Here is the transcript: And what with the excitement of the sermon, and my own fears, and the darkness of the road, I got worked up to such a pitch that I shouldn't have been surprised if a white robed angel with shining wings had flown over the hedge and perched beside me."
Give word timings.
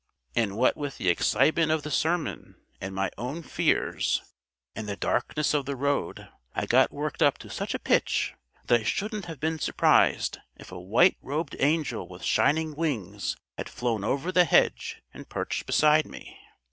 And 0.35 0.57
what 0.57 0.75
with 0.75 0.97
the 0.97 1.09
excitement 1.09 1.71
of 1.71 1.83
the 1.83 1.91
sermon, 1.91 2.55
and 2.81 2.95
my 2.95 3.11
own 3.19 3.43
fears, 3.43 4.23
and 4.75 4.89
the 4.89 4.95
darkness 4.95 5.53
of 5.53 5.67
the 5.67 5.75
road, 5.75 6.27
I 6.55 6.65
got 6.65 6.91
worked 6.91 7.21
up 7.21 7.37
to 7.37 7.51
such 7.51 7.75
a 7.75 7.79
pitch 7.79 8.33
that 8.65 8.79
I 8.79 8.83
shouldn't 8.83 9.25
have 9.25 9.39
been 9.39 9.59
surprised 9.59 10.39
if 10.55 10.71
a 10.71 10.79
white 10.81 11.17
robed 11.21 11.55
angel 11.59 12.07
with 12.07 12.23
shining 12.23 12.75
wings 12.75 13.37
had 13.59 13.69
flown 13.69 14.03
over 14.03 14.31
the 14.31 14.45
hedge 14.45 15.03
and 15.13 15.29
perched 15.29 15.67
beside 15.67 16.07
me." 16.07 16.35